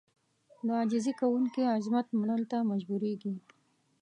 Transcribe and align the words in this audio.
د 0.65 0.67
عاجزي 0.77 1.13
کوونکي 1.21 1.61
عظمت 1.75 2.07
منلو 2.19 2.45
ته 2.51 2.57
مجبورېږي. 2.71 3.33